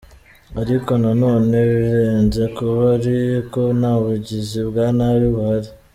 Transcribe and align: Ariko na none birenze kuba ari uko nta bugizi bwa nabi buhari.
Ariko 0.61 0.91
na 1.01 1.11
none 1.23 1.57
birenze 1.75 2.43
kuba 2.55 2.83
ari 2.95 3.15
uko 3.39 3.61
nta 3.79 3.93
bugizi 4.01 4.59
bwa 4.69 4.85
nabi 4.97 5.25
buhari. 5.33 5.69